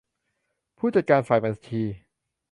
[0.77, 1.81] ผู้จัดการฝ่ายบัญชี